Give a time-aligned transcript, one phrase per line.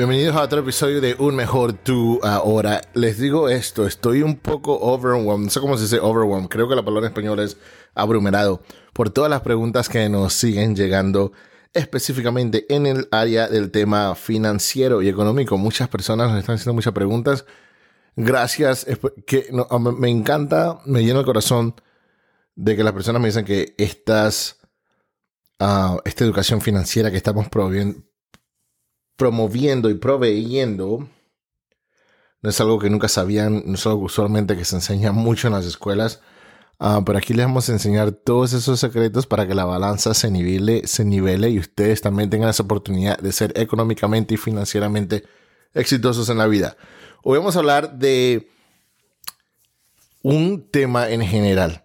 [0.00, 2.80] Bienvenidos a otro episodio de Un Mejor Tú Ahora.
[2.94, 6.74] Les digo esto, estoy un poco overwhelmed, no sé cómo se dice overwhelmed, creo que
[6.74, 7.58] la palabra en español es
[7.94, 8.62] abrumerado
[8.94, 11.32] por todas las preguntas que nos siguen llegando
[11.74, 15.58] específicamente en el área del tema financiero y económico.
[15.58, 17.44] Muchas personas nos están haciendo muchas preguntas.
[18.16, 18.86] Gracias,
[19.26, 19.50] que
[19.98, 21.74] me encanta, me llena el corazón
[22.54, 24.60] de que las personas me dicen que estas,
[25.60, 28.00] uh, esta educación financiera que estamos promoviendo,
[29.20, 31.06] promoviendo y proveyendo
[32.40, 35.52] no es algo que nunca sabían, no es algo usualmente que se enseña mucho en
[35.52, 36.22] las escuelas.
[36.78, 40.30] Uh, pero aquí les vamos a enseñar todos esos secretos para que la balanza se
[40.30, 45.24] nivele, se nivele y ustedes también tengan esa oportunidad de ser económicamente y financieramente
[45.74, 46.78] exitosos en la vida.
[47.22, 48.48] Hoy vamos a hablar de
[50.22, 51.84] un tema en general.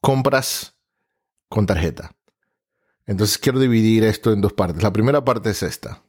[0.00, 0.74] Compras
[1.50, 2.17] con tarjeta.
[3.08, 4.82] Entonces quiero dividir esto en dos partes.
[4.82, 6.04] La primera parte es esta.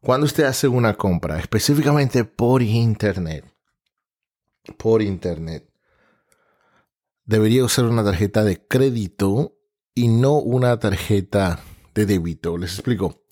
[0.00, 3.44] Cuando usted hace una compra, específicamente por internet,
[4.76, 5.68] por internet,
[7.24, 9.58] debería usar una tarjeta de crédito
[9.96, 11.58] y no una tarjeta
[11.92, 12.56] de débito.
[12.56, 13.24] Les explico.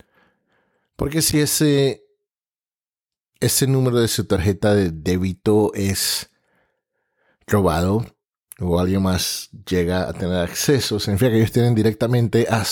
[0.97, 2.09] Porque si ese,
[3.39, 6.33] ese número de su tarjeta de débito es
[7.47, 8.05] robado,
[8.59, 12.65] o alguien más llega a tener acceso, significa que ellos tienen directamente a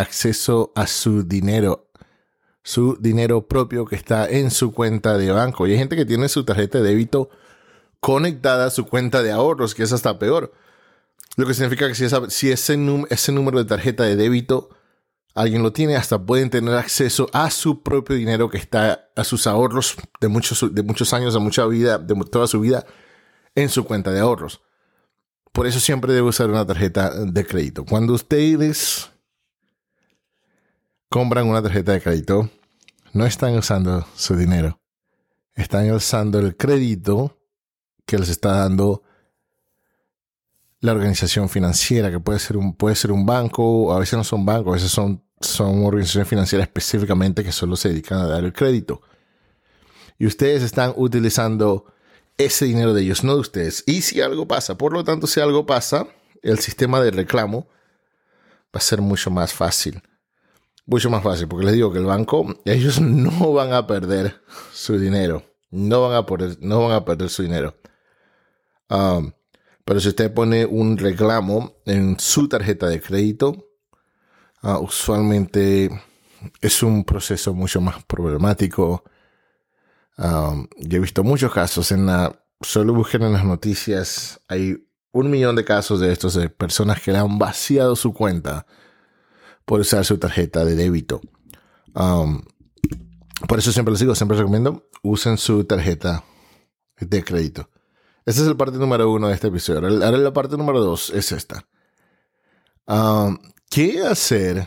[0.00, 1.90] acceso a su dinero,
[2.62, 5.66] su dinero propio que está en su cuenta de banco.
[5.66, 7.30] Y hay gente que tiene su tarjeta de débito
[8.00, 10.52] conectada a su cuenta de ahorros, que es hasta peor.
[11.36, 12.04] Lo que significa que si,
[12.50, 14.70] ese, ese número de tarjeta de débito
[15.34, 19.46] alguien lo tiene, hasta pueden tener acceso a su propio dinero que está, a sus
[19.46, 22.86] ahorros de muchos, años, de mucha vida, de toda su vida,
[23.54, 24.62] en su cuenta de ahorros.
[25.52, 27.84] Por eso siempre debe usar una tarjeta de crédito.
[27.84, 29.10] Cuando ustedes
[31.08, 32.50] compran una tarjeta de crédito,
[33.12, 34.80] no están usando su dinero.
[35.54, 37.36] Están usando el crédito
[38.06, 39.02] que les está dando
[40.80, 44.46] la organización financiera, que puede ser un, puede ser un banco, a veces no son
[44.46, 48.52] bancos, a veces son, son organizaciones financieras específicamente que solo se dedican a dar el
[48.52, 49.02] crédito.
[50.18, 51.86] Y ustedes están utilizando
[52.38, 53.84] ese dinero de ellos, no de ustedes.
[53.86, 56.06] Y si algo pasa, por lo tanto, si algo pasa,
[56.42, 57.68] el sistema de reclamo
[58.74, 60.02] va a ser mucho más fácil.
[60.86, 64.40] Mucho más fácil, porque les digo que el banco, ellos no van a perder
[64.72, 65.42] su dinero.
[65.70, 67.74] No van a, perder, no van a perder su dinero.
[68.88, 69.32] Um,
[69.84, 73.68] pero si usted pone un reclamo en su tarjeta de crédito,
[74.62, 75.90] uh, usualmente
[76.60, 79.04] es un proceso mucho más problemático
[80.18, 85.30] Um, yo he visto muchos casos en la, solo busquen en las noticias, hay un
[85.30, 88.66] millón de casos de estos de personas que le han vaciado su cuenta
[89.64, 91.20] por usar su tarjeta de débito.
[91.94, 92.42] Um,
[93.46, 96.24] por eso siempre les digo, siempre recomiendo, usen su tarjeta
[97.00, 97.70] de crédito.
[98.26, 99.86] Esa es la parte número uno de este episodio.
[100.04, 101.66] Ahora la parte número dos es esta.
[102.86, 103.38] Um,
[103.70, 104.66] ¿Qué hacer?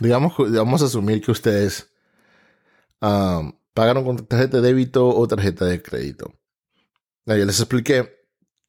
[0.00, 1.92] Digamos, vamos a asumir que ustedes
[3.74, 6.32] pagaron con tarjeta de débito o tarjeta de crédito.
[7.26, 8.22] Ya les expliqué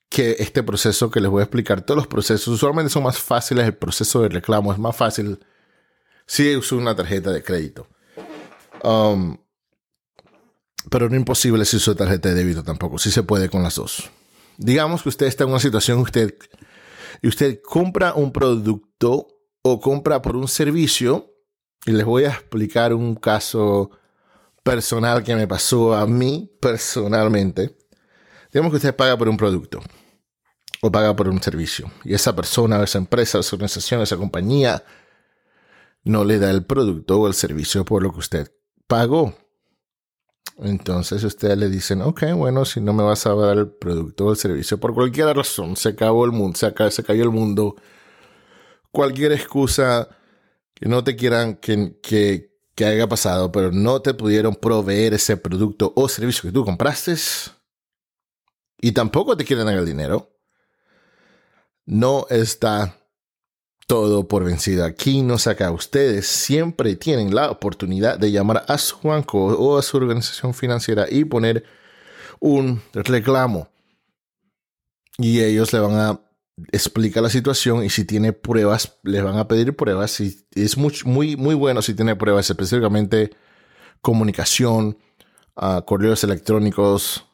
[0.10, 3.66] que este proceso que les voy a explicar, todos los procesos usualmente son más fáciles,
[3.66, 5.40] el proceso de reclamo es más fácil
[6.28, 7.88] si uso una tarjeta de crédito.
[8.84, 9.38] Um,
[10.90, 14.12] pero no imposible si uso tarjeta de débito tampoco, si se puede con las dos.
[14.58, 16.36] Digamos que usted está en una situación usted,
[17.22, 19.28] y usted compra un producto
[19.64, 21.34] o compra por un servicio,
[21.86, 23.90] y les voy a explicar un caso
[24.64, 27.78] personal que me pasó a mí personalmente.
[28.52, 29.82] Digamos que usted paga por un producto
[30.82, 34.84] o paga por un servicio y esa persona, esa empresa, esa organización, esa compañía
[36.04, 38.52] no le da el producto o el servicio por lo que usted
[38.88, 39.36] pagó.
[40.58, 44.32] Entonces ustedes le dicen, ok, bueno, si no me vas a dar el producto o
[44.32, 47.76] el servicio por cualquier razón, se acabó el mundo, se, se cayó el mundo,
[48.92, 50.10] cualquier excusa
[50.76, 55.38] que no te quieran, que, que, que haya pasado, pero no te pudieron proveer ese
[55.38, 57.16] producto o servicio que tú compraste
[58.84, 60.36] y tampoco te quieren dar el dinero,
[61.86, 62.98] no está
[63.88, 64.86] todo por vencido.
[64.86, 65.72] Aquí no saca.
[65.72, 71.06] Ustedes siempre tienen la oportunidad de llamar a su banco o a su organización financiera
[71.10, 71.64] y poner
[72.40, 73.70] un reclamo.
[75.18, 76.20] Y ellos le van a
[76.72, 80.20] explica la situación y si tiene pruebas, les van a pedir pruebas.
[80.20, 83.32] Y es muy, muy, muy bueno si tiene pruebas, específicamente
[84.02, 84.98] comunicación,
[85.56, 87.26] uh, correos electrónicos,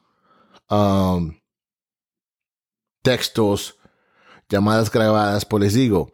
[3.01, 3.77] textos,
[4.50, 5.45] llamadas grabadas.
[5.45, 6.13] Pues les digo,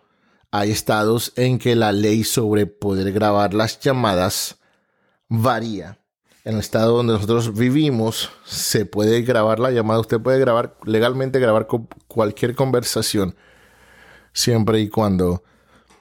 [0.52, 4.60] hay estados en que la ley sobre poder grabar las llamadas
[5.28, 6.00] varía.
[6.46, 10.00] En el estado donde nosotros vivimos, se puede grabar la llamada.
[10.00, 11.68] Usted puede grabar, legalmente grabar
[12.08, 13.36] cualquier conversación,
[14.32, 15.44] siempre y cuando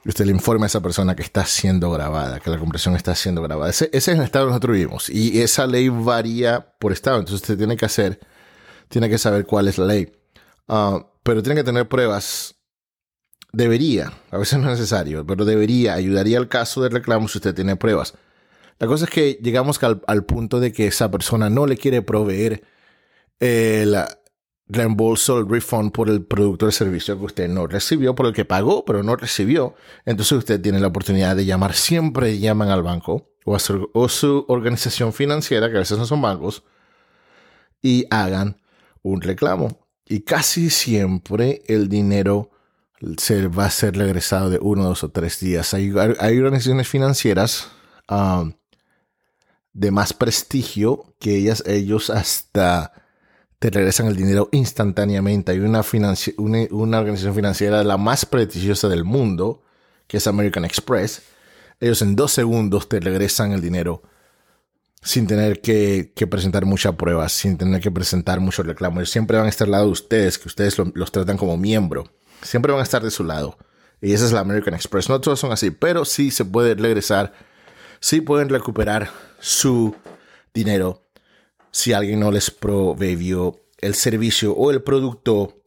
[0.05, 3.41] usted le informe a esa persona que está siendo grabada, que la conversación está siendo
[3.41, 3.71] grabada.
[3.71, 5.09] Ese, es el estado donde nosotros vivimos.
[5.09, 7.17] Y esa ley varía por estado.
[7.17, 8.19] Entonces usted tiene que hacer,
[8.87, 10.15] tiene que saber cuál es la ley.
[10.67, 12.55] Ah, pero tiene que tener pruebas
[13.55, 17.55] debería, a veces no es necesario, pero debería, ayudaría al caso de reclamo si usted
[17.55, 18.13] tiene pruebas.
[18.79, 22.63] La cosa es que llegamos al, punto de que esa persona no le quiere proveer
[23.39, 23.95] el
[24.67, 28.33] reembolso, el refund por el producto o el servicio que usted no recibió, por el
[28.33, 29.75] que pagó, pero no recibió.
[30.05, 34.09] Entonces usted tiene la oportunidad de llamar, siempre llaman al banco o a su, o
[34.09, 36.63] su organización financiera, que a veces no son bancos,
[37.81, 38.57] y hagan
[39.03, 39.87] un reclamo.
[40.07, 42.51] Y casi siempre el dinero
[43.17, 45.73] se va a ser regresado de uno, dos o tres días.
[45.73, 47.71] Hay, organizaciones financieras
[48.09, 48.53] um,
[49.75, 52.91] de más prestigio que ellas, ellos hasta
[53.59, 55.51] te regresan el dinero instantáneamente.
[55.51, 55.83] Hay una,
[56.37, 59.61] una, organización financiera la más prestigiosa del mundo,
[60.07, 61.21] que es American Express.
[61.79, 64.01] Ellos en dos segundos te regresan el dinero
[65.03, 68.97] sin tener que, presentar muchas pruebas, sin tener que presentar muchos reclamos.
[69.01, 72.09] Ellos siempre van a estar al lado de ustedes, que ustedes los tratan como miembro
[72.45, 73.57] siempre van a estar de su lado.
[74.01, 75.09] Y esa es la American Express.
[75.09, 77.33] No todos son así, pero sí se puede regresar,
[77.99, 79.09] sí pueden recuperar
[79.39, 79.95] su
[80.53, 81.03] dinero
[81.71, 85.61] si alguien no les proveyó el servicio o el producto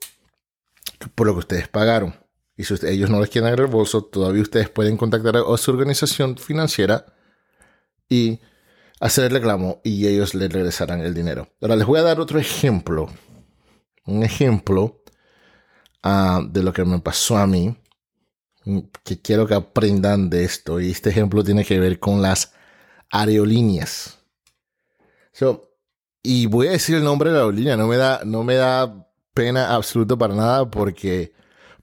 [1.14, 2.14] por lo que ustedes pagaron.
[2.56, 6.36] Y si ellos no les quieren el bolso, todavía ustedes pueden contactar a su organización
[6.36, 7.06] financiera
[8.08, 8.40] y
[9.00, 11.48] hacer el reclamo y ellos les regresarán el dinero.
[11.60, 13.08] Ahora les voy a dar otro ejemplo.
[14.06, 15.02] Un ejemplo
[16.02, 17.76] Ah, de lo que me pasó a mí,
[19.04, 20.80] que quiero que aprendan de esto.
[20.80, 22.52] Y este ejemplo tiene que ver con las
[23.10, 24.18] aerolíneas.
[26.22, 29.08] y voy a decir el nombre de la aerolínea, no me da, no me da
[29.34, 31.32] pena absoluto para nada porque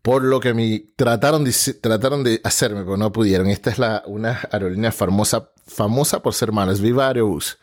[0.01, 3.47] por lo que me trataron de, trataron de hacerme, pero no pudieron.
[3.47, 7.57] Esta es la, una aerolínea famosa, famosa por ser mala, es Viva Aerobús.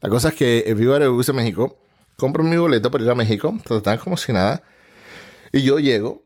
[0.00, 1.78] La cosa es que Viva Aerobús de México,
[2.16, 4.62] compro mi boleto para ir a México, tratan como si nada
[5.54, 6.23] y yo llego,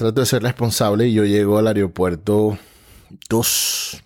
[0.00, 2.58] trato de ser responsable y yo llego al aeropuerto
[3.28, 4.02] dos,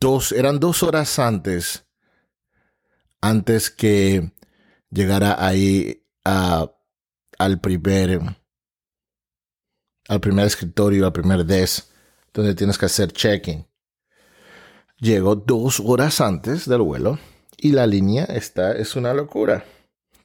[0.00, 1.84] dos, eran dos horas antes,
[3.20, 4.32] antes que
[4.88, 6.72] llegara ahí a,
[7.38, 8.22] al primer,
[10.08, 11.90] al primer escritorio, al primer desk,
[12.32, 13.68] donde tienes que hacer check-in.
[14.96, 17.18] Llego dos horas antes del vuelo
[17.58, 19.66] y la línea está, es una locura,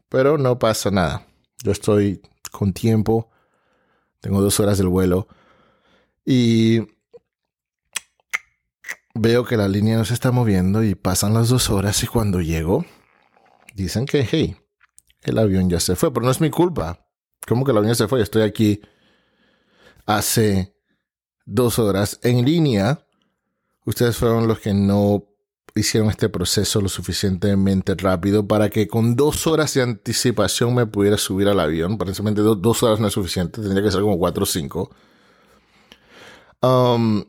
[0.07, 1.27] pero no pasa nada.
[1.61, 2.21] Yo estoy
[2.53, 3.31] con tiempo.
[4.19, 5.27] Tengo dos horas del vuelo.
[6.25, 6.81] Y
[9.13, 12.41] veo que la línea no se está moviendo y pasan las dos horas y cuando
[12.41, 12.85] llego,
[13.73, 14.57] dicen que, hey,
[15.23, 17.07] el avión ya se fue, pero no es mi culpa.
[17.47, 18.21] ¿Cómo que el avión se fue?
[18.21, 18.81] Estoy aquí
[20.05, 20.75] hace
[21.45, 23.05] dos horas en línea.
[23.85, 25.25] Ustedes fueron los que no
[25.79, 31.17] hicieron este proceso lo suficientemente rápido para que con dos horas de anticipación me pudiera
[31.17, 31.97] subir al avión.
[31.97, 34.91] Precisamente dos horas no es suficiente, tendría que ser como cuatro o cinco.
[36.61, 37.23] Um,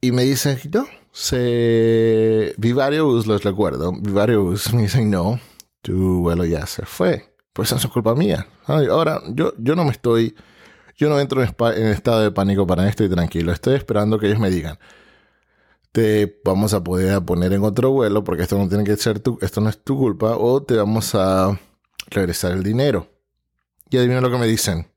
[0.00, 2.54] y me dicen, no, se...
[2.58, 5.40] Vivarius, los recuerdo, Vivarius me dicen, no,
[5.82, 7.34] tu vuelo ya se fue.
[7.52, 8.48] Pues eso es culpa mía.
[8.66, 10.34] ahora, yo, yo no me estoy...
[10.96, 13.52] Yo no entro en, en estado de pánico para esto y tranquilo.
[13.52, 14.78] Estoy esperando que ellos me digan
[15.94, 19.38] te vamos a poder poner en otro vuelo porque esto no tiene que ser tu,
[19.40, 21.56] esto no es tu culpa o te vamos a
[22.10, 23.06] regresar el dinero.
[23.90, 24.88] Y adivina lo que me dicen.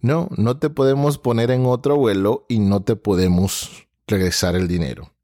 [0.00, 5.14] No, no te podemos poner en otro vuelo y no te podemos regresar el dinero.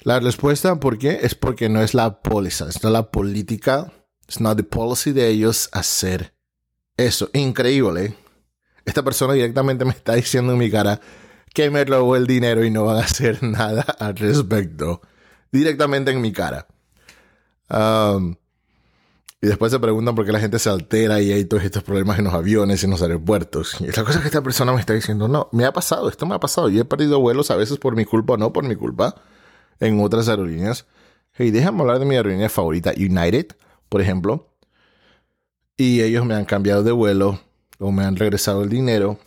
[0.00, 1.18] La respuesta, ¿por qué?
[1.20, 3.92] Es porque no es la póliza, es la política,
[4.26, 6.32] es not the policy de ellos hacer
[6.96, 7.28] eso.
[7.34, 8.16] Increíble.
[8.86, 11.02] Esta persona directamente me está diciendo en mi cara,
[11.56, 15.00] que me robó el dinero y no van a hacer nada al respecto.
[15.50, 16.66] Directamente en mi cara.
[17.70, 18.36] Um,
[19.40, 22.18] y después se preguntan por qué la gente se altera y hay todos estos problemas
[22.18, 23.80] en los aviones y en los aeropuertos.
[23.80, 26.34] Y la cosa que esta persona me está diciendo, no, me ha pasado, esto me
[26.34, 26.68] ha pasado.
[26.68, 29.14] Yo he perdido vuelos a veces por mi culpa o no por mi culpa
[29.80, 30.84] en otras aerolíneas.
[31.38, 33.56] Y déjame hablar de mi aerolínea favorita, United,
[33.88, 34.50] por ejemplo.
[35.78, 37.40] Y ellos me han cambiado de vuelo
[37.78, 39.18] o me han regresado el dinero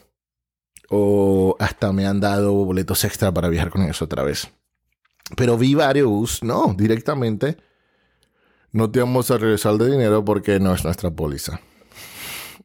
[0.90, 4.52] o hasta me han dado boletos extra para viajar con ellos otra vez.
[5.36, 7.58] Pero varios, no, directamente
[8.72, 11.60] no te vamos a regresar de dinero porque no es nuestra póliza.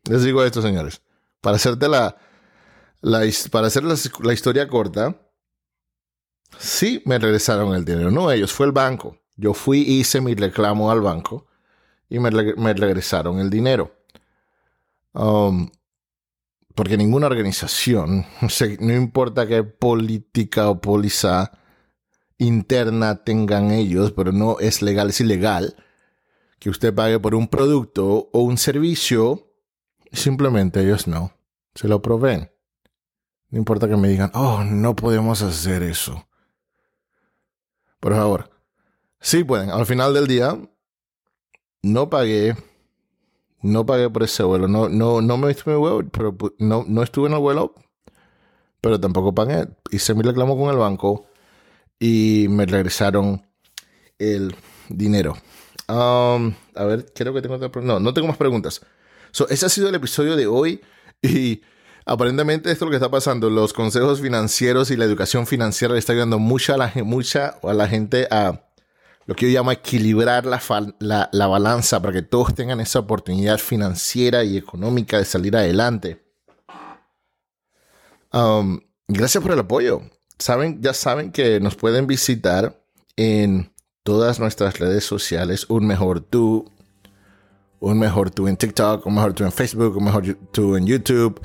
[0.08, 1.02] Les digo esto, señores.
[1.40, 2.16] para hacerte la,
[3.50, 5.16] para hacer la, historia corta,
[6.58, 8.10] sí me regresaron el dinero.
[8.10, 9.18] No ellos, fue el banco.
[9.36, 11.46] Yo fui, hice mi reclamo al banco
[12.08, 13.94] y me, regresaron el dinero.
[15.12, 15.70] Um,
[16.74, 18.26] porque ninguna organización,
[18.80, 21.52] no importa qué política o póliza
[22.38, 25.76] interna tengan ellos, pero no es legal, es ilegal
[26.58, 29.52] que usted pague por un producto o un servicio,
[30.12, 31.32] simplemente ellos no,
[31.74, 32.50] se lo proveen.
[33.50, 36.26] No importa que me digan, oh, no podemos hacer eso.
[38.00, 38.50] Por favor,
[39.20, 39.70] sí pueden.
[39.70, 40.58] Al final del día,
[41.82, 42.56] no pagué,
[43.64, 44.68] no pagué por ese vuelo.
[44.68, 47.74] No, no, no me en el vuelo, pero no, no estuve en el vuelo,
[48.82, 49.66] pero tampoco pagué.
[49.90, 51.26] Hice mi reclamo con el banco
[51.98, 53.46] y me regresaron
[54.18, 54.54] el
[54.90, 55.32] dinero.
[55.88, 57.70] Um, a ver, creo que tengo otra.
[57.80, 58.82] No, no tengo más preguntas.
[59.30, 60.82] So, ese ha sido el episodio de hoy
[61.22, 61.62] y
[62.04, 63.48] aparentemente esto es lo que está pasando.
[63.48, 67.72] Los consejos financieros y la educación financiera le está ayudando mucho a la, mucha, a
[67.72, 68.60] la gente a
[69.26, 70.60] lo que yo llamo equilibrar la,
[70.98, 76.22] la, la balanza para que todos tengan esa oportunidad financiera y económica de salir adelante.
[78.32, 80.02] Um, gracias por el apoyo
[80.38, 82.80] saben, ya saben que nos pueden visitar
[83.16, 85.66] en todas nuestras redes sociales.
[85.68, 86.70] Un mejor tú,
[87.80, 91.40] un mejor tú en TikTok, un mejor tú en Facebook, un mejor tú en YouTube.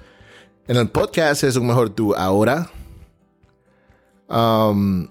[0.68, 2.70] En el podcast es un mejor tú ahora.
[4.28, 5.08] Um,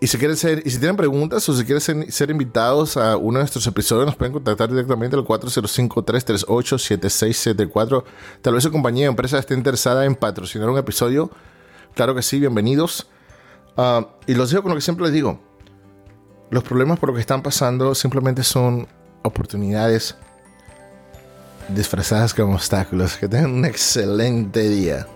[0.00, 3.38] y si quieren ser, y si tienen preguntas o si quieren ser, invitados a uno
[3.38, 8.04] de nuestros episodios, nos pueden contactar directamente al 405-338-7674.
[8.42, 11.32] Tal vez su compañía o empresa esté interesada en patrocinar un episodio
[11.96, 13.06] Claro que sí, bienvenidos.
[13.74, 15.40] Ah, y los digo con lo que siempre les digo.
[16.50, 18.86] Los problemas por lo que están pasando simplemente son
[19.22, 20.14] oportunidades
[21.70, 23.16] disfrazadas como obstáculos.
[23.16, 25.06] Que tengan un excelente día.